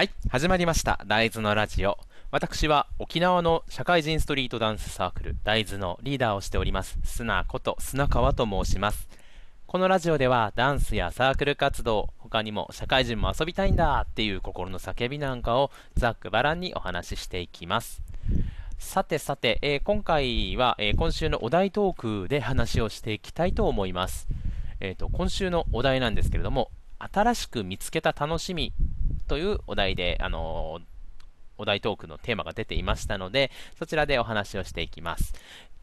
[0.00, 0.98] はい、始まりました。
[1.06, 1.98] 大豆のラジオ。
[2.30, 9.10] 私は沖縄の社会人ストリートダンスサークル、大豆のリーダーをしております、砂こと砂川と申します。
[9.66, 18.00] このラジオではダンスやサークル活動、他にも社会人も遊びたいんだっていう心の叫びなんかをざっくばらんにお話ししていきます。
[18.78, 24.28] さてさて、えー今回は、えー今週のお題トークで話をしていきたいと思います。
[24.80, 28.72] えーと、今週のお題なんですけれども、新しく見つけた楽しみ
[29.30, 30.80] というお題で、あの
[31.56, 35.34] お題トークのテーマが出ていましたので、そちらでお話をしていきます。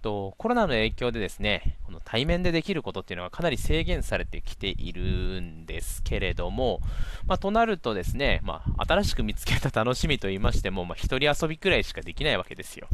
[0.02, 6.82] とコロナの影響でですね、この対面でできることっていうのがかなり制限されてきているんですけれども、
[7.26, 12.90] まあ、となるとですね、まあ、新しく見つけた楽しみと言いましても、まあ、一人遊びくらいしかできないわけですよ。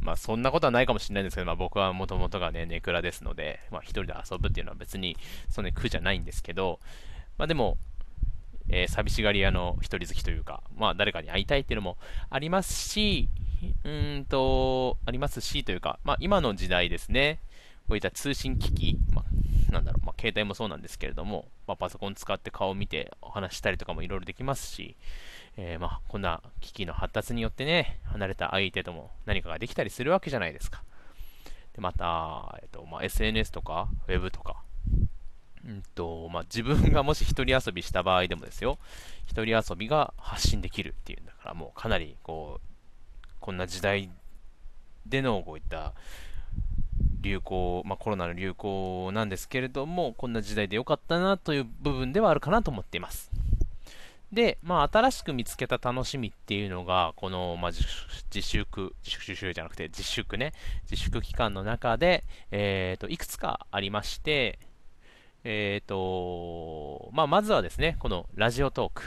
[0.00, 5.18] まあ、そんなことはないかもしれないんですけど、まあ、僕はもともとがね、ネクラですので、まあ、一人で遊ぶっていうのは別に
[5.50, 6.80] そんなに苦じゃないんですけど、
[7.36, 7.76] まあ、でも、
[8.68, 11.98] えー寂しがり屋の一人好きというか、まあ、誰かに会いたいっていうのも
[12.30, 13.28] ありますし、
[13.84, 17.40] うんと、ありますしというか、まあ、今の時代ですね、
[17.88, 24.96] こういった通信機器、まあ、なんだろう、まあ、携帯もそうなんですけれども、まあ、パソコン使って顔を見てお話したりとかもいろいろできますし、
[25.56, 30.82] えーまあ、こんな機器の発達によってね、離れた相手とも何かができたりするわけじゃないですか。
[31.74, 34.62] でまた、えっとまあ、SNS とか、ウェブとか、
[35.66, 38.78] うんとまあ、自分がもし一人遊びした場合でもですよ、
[39.26, 44.10] 一人遊びが発信できるっていうんだから、もうかなりこう、こんな時代
[45.06, 45.94] でのこういった
[47.20, 53.30] 流行、まあ、コロナの流行なんですけれども、こんな時代で良かったなという部分ではあるかなと思っています。
[54.32, 60.52] で、まあ、新しく見つけた楽しみっていうのが、この、まあ、自粛、自粛自粛じゃなくて自粛ね、
[60.90, 64.58] 自粛期間の中で、えー、といくつかありまして、
[65.44, 69.02] えーとまあ、まずはですね、このラジオトーク、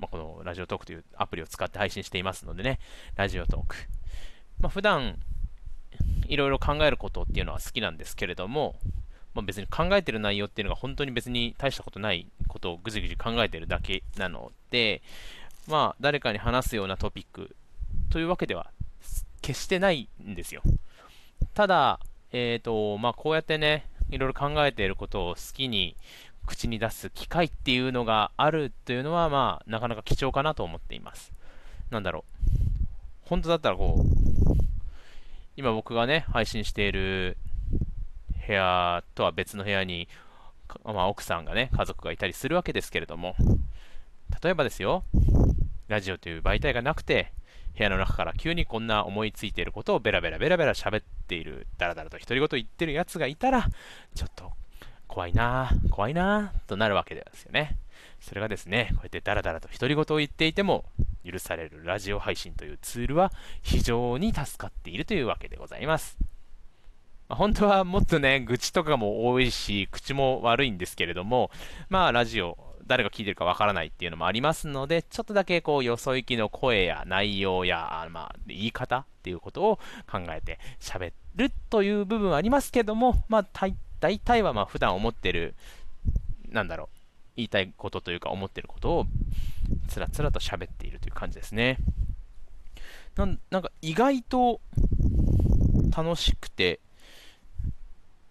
[0.00, 2.80] まあ、このラジオトークというアプリを使って配信していますのでね、
[3.14, 3.76] ラジオトーク。
[4.60, 5.16] まあ、普段
[6.26, 8.74] いろいろ考えることっていうのは好きなんですけれども、
[9.34, 15.02] まあ、別に考えてる内容っていうのが本当に別に大したことないことをぐじぐじ考えてるだけなので、
[15.68, 17.54] まあ、誰かに話すようなトピック
[18.10, 18.70] というわけでは
[19.40, 20.62] 決してないんですよ。
[21.54, 22.00] ただ、
[22.32, 25.96] えーとまあ、こうやってね、いろいろ考えていることを好きに
[26.46, 31.32] 口に出す機会っていうのがあるというのは、まあ、なかなか貴重かなと思っています。
[31.90, 33.28] なんだろう。
[33.28, 34.64] 本当だったらこう、
[35.56, 37.36] 今僕がね、配信している
[38.46, 40.08] 部屋とは別の部屋に、
[40.84, 43.34] まあ、奥さんがね、家族がいたりするわけですけれども、
[44.42, 45.04] 例えばですよ、
[45.88, 47.32] ラジオという媒体がなくて、
[47.76, 53.66] 部屋の中から急にこんな思いついていることをベラベラベラベラ喋っている、ダラダラと独り言言ってるやつがいたら、
[54.14, 54.52] ちょっと
[55.08, 57.76] 怖いな、怖いなとなるわけですよね。
[58.20, 60.84] それがですね、こうやってダラダラと独り言を言っていても
[61.24, 63.32] 許されるラジオ配信というツールは
[63.62, 66.16] 非常に助かっているというわけでございます。
[67.28, 71.50] まあ本当はもっとね、愚痴とかも多いし、口も悪いんですけれども、
[71.88, 72.56] まあラジオ、
[72.92, 79.76] 誰が聞いてるかわからないっていうのもありますので、ちょっとだけこう、よそ行きの声や内容や、あまあ、言い方っていうことを
[80.06, 85.54] 考えて喋るという部分はありますけども、まあ、大大体はまあ普段思ってる、
[86.50, 86.98] なんだろう、
[87.36, 89.06] 言いたいことというか思ってることを
[89.88, 91.78] つらつらと喋っているという感じですね。
[93.16, 94.60] ななんか意外と
[95.96, 96.80] 楽しくて、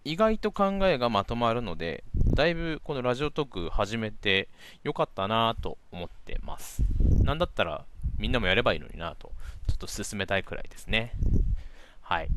[0.03, 2.03] 意外と考えがまとまるので、
[2.33, 4.49] だいぶこのラジオトーク始めて
[4.83, 6.81] よかったなぁと思ってます。
[7.23, 7.85] なんだったら
[8.17, 9.31] みんなもやればいいのになぁと、
[9.67, 11.13] ちょっと進めたいくらいですね。
[12.01, 12.29] はい。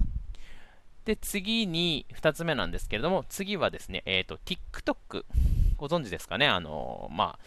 [1.05, 5.25] で、次に2つ目なんですけれども、次はですね、えっ、と、TikTok。
[5.77, 6.47] ご存知ですかね？
[6.47, 7.39] あのまあ、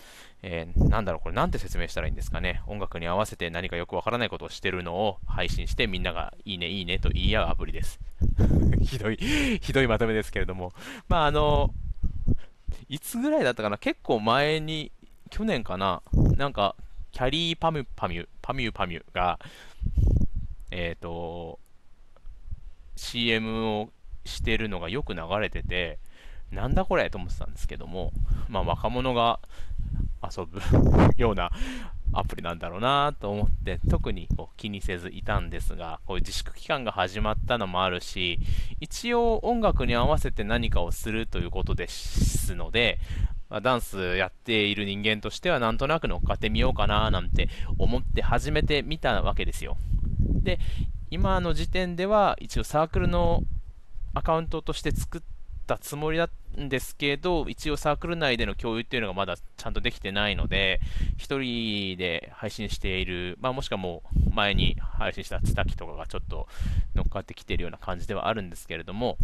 [0.43, 2.61] えーなんだろう、これなんて説明したらいいんですかね。
[2.67, 7.99] 音楽に合わせて何かよくわからないことをしてるのを配信してみんながいいね、いいねと言い合うアプリです。
[8.81, 9.17] ひどい、
[9.61, 10.73] ひどいまとめですけれども。
[11.09, 11.73] まあ、あの
[12.89, 13.77] いつぐらいだったかな？
[13.77, 14.91] 結構前に、
[15.29, 16.01] 去年かな？
[16.37, 16.75] なんか、
[17.11, 19.40] キャリーパミュパミュ、パミュパミュが、
[20.72, 21.59] えっ、と、
[22.95, 23.90] CM を
[24.25, 25.99] してるのがよく流れてて、
[26.51, 28.11] なんだこれと思ってたんですけども、
[28.47, 29.40] まあ若者が
[30.23, 30.61] 遊ぶ
[31.17, 31.52] ような
[32.14, 38.40] アプリなんだろうなと思って、特にこう気にせずいたんですが、こういう自粛期間が始まったのもあるし、
[38.79, 42.99] 一応音楽に合わせて何かをするということですので、
[43.49, 49.78] まダンスやっている人間としてはなんとなく乗っかってみようかななんて思って始めてみたわけですよ。
[50.43, 50.59] で、
[51.09, 53.43] 今の時点では一応サークルの
[54.14, 55.36] アカウントとして作って
[55.67, 60.79] ったつもりなんですけど、一応サークル内での共有っていうのがまだちゃんとできてないので、
[61.17, 66.47] 1人で配信している、まあ、もしくはもう前に配信したツタキとかがちょっと
[66.96, 69.17] 乗っかってきているような感じではあるんですけれども、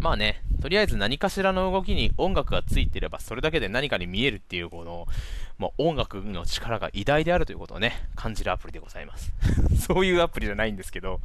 [0.00, 5.06] まあね、とりあえず何かしらの動きに音楽がついてれば、それだけで何かに見えるっていう、この、
[5.58, 9.32] まあ、音楽の力が偉大であるということをね、感じるアプリでございます。
[9.78, 11.20] そういうアプリじゃないんですけど、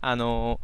[0.00, 0.60] あの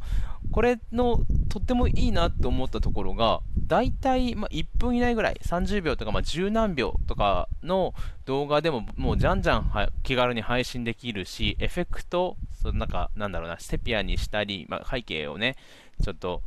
[0.48, 7.94] ー、これのとってもいいなと思ったところが、大体、まあ、1分以内ぐらい、30秒とか、まあ、10何秒とかの
[8.24, 9.72] 動画でも、もうじゃんじゃん
[10.02, 15.56] 気軽に配信できるし、エフェクト、そのなんか、なんだろうな、セピアにしたり、まあ、背景をね、
[16.02, 16.42] ちょっと、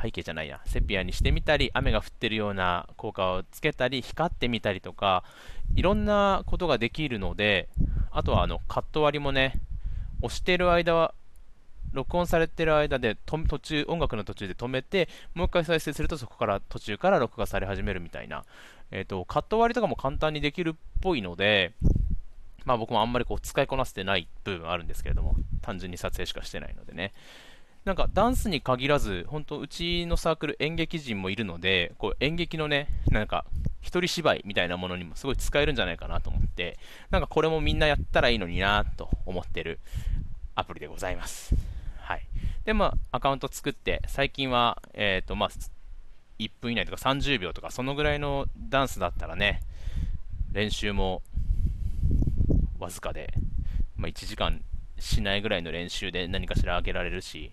[0.00, 5.24] 背景じゃないや、セピアにしてみたり、雨が降ってるような効果をつけたり、光ってみたりとか、
[5.74, 7.68] いろんなことができるので、
[8.10, 9.60] あとはあのカット割りもね、
[10.22, 11.14] 押してる間は、
[11.92, 18.44] 録音されてる間で途中、音楽の途中で止めて、もう一回再生するとそこから途中から録画され始めるみたいな、
[18.90, 21.72] えーと、カット割りとかも簡単にできるっぽいので、
[22.66, 27.12] まあ僕もあんまりこう使いこなせてない部分あるんですけれども、単純に撮影しかしてないのでね。
[27.86, 33.44] なんかダンスに限らず、本当うちのサークル演劇人もいるので、こう演劇のね、なんか
[33.80, 36.80] 一人芝居みたいなものにもすごい使えるんじゃないかなと思って、
[37.10, 39.78] なんかこれもみんなやったらいいのになと思ってる
[40.56, 41.54] アプリでございます。
[42.00, 42.26] はい。
[42.64, 45.50] で、まあ、アカウント作って、最近は、えっ、ー、と、まあ、
[46.40, 49.62] 1分以内とか30秒とか、そのぐらいのダンスだったらね、
[50.50, 51.22] 練習も
[52.80, 53.32] わずかで、
[53.96, 54.60] まあ、1時間
[54.98, 57.52] しないぐらいの練習で何かしら上げられるし、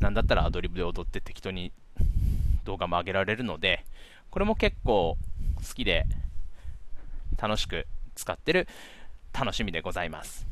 [0.00, 1.72] なんだったらアドリブで踊って適当に
[2.64, 3.84] 動画も上げられるので、
[4.30, 5.16] これも結構
[5.56, 6.06] 好きで
[7.40, 8.68] 楽しく使ってる
[9.32, 10.46] 楽しみでございます。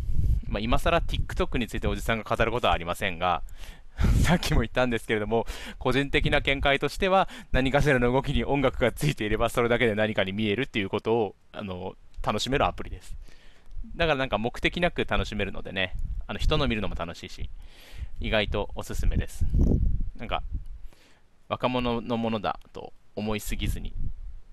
[0.48, 3.42] まあ、今更 TikTok についておじさんが語ることはありませんが、
[4.24, 5.46] さっきも言ったんですけれども、
[5.78, 13.16] 個人的な見解としては、何かしらの動きに音楽がついていれば、それだけで何かに見えるっていうことをあの楽しめるアプリです。
[13.96, 15.94] だからなんか目的なく楽しめるのでね、
[16.30, 17.50] あの人の見るのも楽しいし、
[18.20, 19.44] 意外とおすすめです。
[20.16, 20.44] なんか、
[21.48, 23.92] 若者のものだと思いすぎずに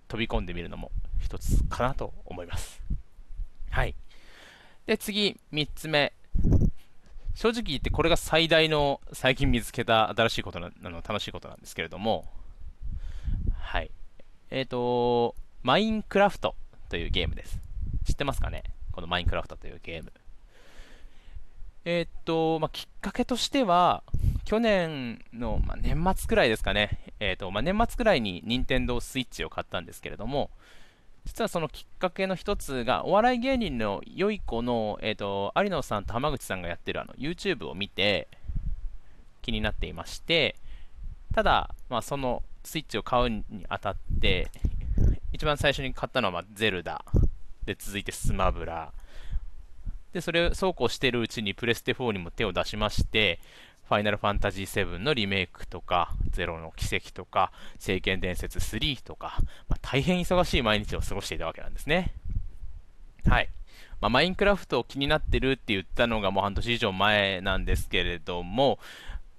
[0.07, 0.89] 飛び込んでみるのも
[1.19, 2.81] 一つかなと思います。
[3.69, 3.93] はい。
[4.87, 6.13] で、次、3つ目。
[7.35, 12.25] 正直言ってこれが最大の最近見つけた新しいことなの楽しいことなんですけれども、
[13.53, 13.91] はい。
[14.49, 16.55] えっ、ー、と、マインクラフト
[16.89, 17.59] というゲームです。
[18.03, 18.63] 知ってますかね？
[18.91, 20.11] このマインクラフトというゲーム。
[21.89, 24.03] えー、っと、まあ、きっかけとしては、
[24.43, 30.49] 去年の、まあ、年末くらいですかね、えー、っとまあ、年末くらいに任天堂スイッチを買ったんですけれども、
[31.23, 38.27] 実はそのきっかけの一つが、お笑い芸人のよい子の、えー、っと有野さんと浜口さんがやってるあの YouTube を見て、
[39.41, 40.57] 気になっていまして、
[41.33, 44.49] ただ、まあ、そのスイッチを買うにあたって、
[45.31, 47.05] 一番最初に買ったのは、まあ、ゼルダ
[47.65, 48.91] で、続いてスマブラ。
[50.13, 53.39] で、それ、そうこうしてるうちにプレステ4にも手を出しまして、
[53.87, 59.37] ファイナルファンタジー7のリメイクとか、ゼロの奇跡とか、聖剣伝説3とか、
[59.69, 62.13] まあ、大変忙しい毎日を過ごしていたわけなんですね。
[63.25, 63.49] はい。
[64.01, 68.79] まあ、マインクラフトを気になってるって言ったのがもう半年以上前なんですけれども、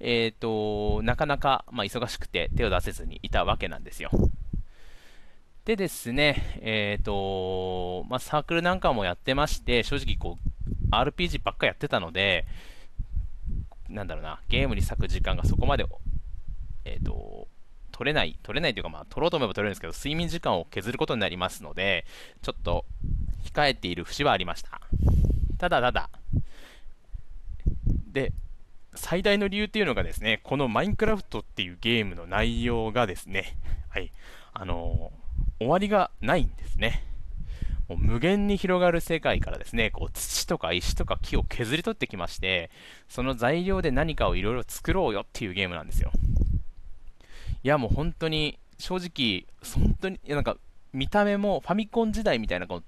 [0.01, 4.11] えっ、ー、と、なかなか、まあ、忙しくて手を出せずにいたわけなんですよ。
[5.65, 10.48] でですね、えっ、ー、と、まあ、サークルなんかもやってまして、正直こう、
[10.91, 12.47] RPG ばっかやってたので、
[13.89, 15.87] なんだろうな、ゲームに割く時間がそこまで、
[16.85, 17.49] えっ、ー、と、
[17.93, 22.07] 取れない、取れないというか、まあ、取ろうと思えば取れるんですけど、睡眠時間を削ることになりますので、
[22.43, 22.85] ちょっと、
[23.45, 24.81] 控えている節はありました。
[25.59, 26.11] ただただ、
[28.13, 28.33] で、
[28.95, 33.57] 最大の理由っていうのがですね、このマインクラフトっていうゲームの内容がですね、
[33.89, 34.13] はい、
[34.53, 35.29] あのー
[35.61, 37.03] 終わりがないんですね。
[37.89, 42.71] もう無限に広がる世界からですね、こう土とか石とか木を削り取ってきまして、
[43.09, 46.13] その材料で何かをいろいろ作ろうよっていうゲームなんですよ。
[47.63, 50.57] いやもう本当に、正直、本当に、いやなんか
[50.93, 52.85] 見た目もファミコン時代みたいなこう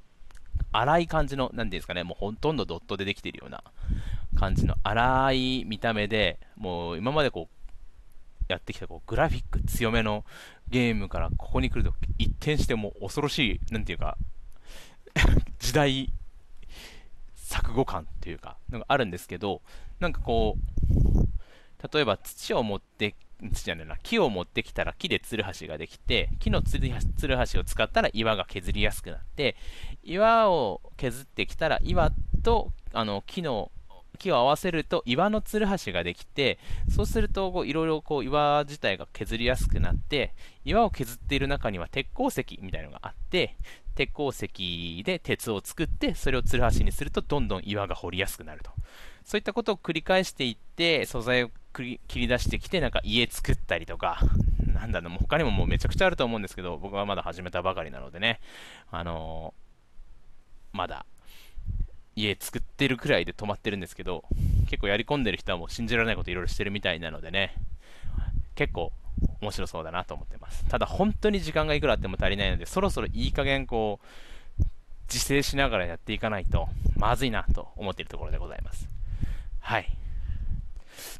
[0.73, 3.65] 荒い感じの、なんていうんですかね、もうほとんどドットでできてるような
[4.39, 10.25] 感じの荒い見た目で、もう今までこうやってきたこうグラフィック強めの
[10.69, 14.17] ゲームからここに来ると一転してもう恐ろしい、なんていうか
[15.59, 16.13] 時代
[17.35, 19.63] 錯誤感というか、のがあるんですけど、
[19.99, 23.17] なんかこう、例えば土を持って、
[23.53, 29.57] 土じゃないな、木を持ってきたら木でつるはしができて、木のつるはしを使ったら岩が削りやすくなって、
[30.03, 32.13] 岩を削ってきたら岩
[32.43, 33.73] とあの木の
[34.21, 36.59] 木を合わせると岩のつるはしができて、
[36.89, 40.35] そうするといろいろこう岩自体が削りやすくなって、
[40.65, 43.57] 岩を削っている中には鉄鉱石みたいなのがあって、
[43.95, 48.71] 鉄鉱石で鉄を作って、それをつるはしにするとどんどん岩が掘りやすくなると。
[49.25, 54.21] そういったことを繰り返していって、素材を切り出してきて、なんか家作ったりとか、
[54.67, 58.41] なんだろう、他にももうめちゃくちゃあると思うんですけど、僕はまだ始めたばかりなのでね、
[58.91, 61.05] あのー、まだ
[62.17, 64.25] 家作ってるくらいで止まってるんですけど、
[64.69, 67.55] 結構やり込んでる人はもう信じられないこといろいろしてるみたいなのでね、
[68.55, 68.93] 結構
[69.41, 70.65] 面白そうだなと思ってます。
[70.69, 74.07] ただ本当に時間がいくらあっても足りないので、そろそろいい加減こう、
[75.09, 78.89] 自制しながらやっていかないとまずいなと思っているところでございます。
[79.61, 79.87] はい。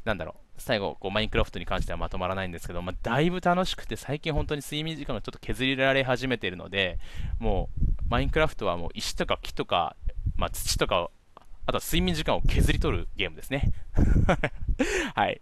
[0.05, 6.99] なんだろう、最後、こうマインクラフトに関してはまとまらないんですけど、まあ、だいぶ楽しくて、最近本当に睡眠時間がちょっと削りられ始めているので、
[7.39, 9.95] もう、マインクラフトはもう石とか木とか、
[10.41, 11.11] まあ、土とか、
[11.67, 13.71] あとは睡眠時間を削り取るゲームですね。
[15.13, 15.39] はい。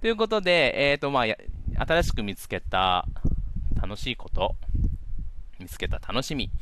[0.00, 3.04] ということで、えっ、ー、と、まあ、新しく見つけた
[3.74, 4.54] 楽しいこと、
[5.58, 6.52] 見つけた楽しみ、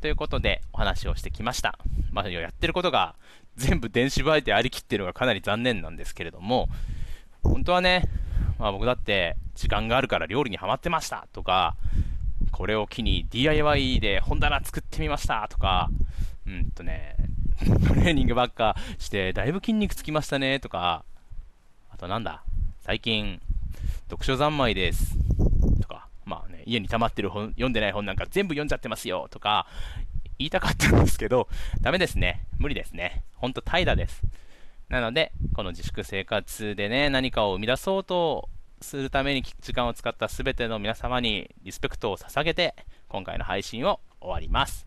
[0.00, 1.78] ということでお話をしてきました。
[2.10, 3.14] まあ、やってることが
[3.54, 6.68] 全部電子媒体ありきっていうのがかなり残念なんですけれども、
[7.44, 8.02] 本当はね、
[8.58, 11.76] まあ、僕だって時間があるから料理にはまってましたとか、
[12.50, 15.88] これを機に DIY で本棚作ってみましたとか、
[16.46, 17.16] うんとね、
[17.86, 21.04] トレーニングばっかしてだいぶ筋肉つきましたねとか、
[21.90, 22.42] あとなんだ、
[22.80, 23.40] 最近
[24.10, 25.16] 読書三昧です
[25.80, 29.66] とか、まあね、家に溜まってる本、読んでない本なんか全部読んじゃってますよとか、
[30.38, 31.48] 言いたかったんですけど、
[31.80, 32.46] ダメですね。
[32.58, 33.22] 無理ですね。
[33.36, 34.22] ほんと怠惰です。
[34.88, 38.48] なので、この自粛生活でね、何かを生み出そうと
[38.80, 42.74] するために時間を使った全ての皆様にリスペクトを捧げて、
[43.08, 44.84] 今回の配信を終わります。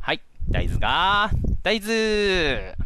[0.00, 0.20] はい。
[0.48, 1.30] 大豆が、
[1.62, 2.76] 大豆。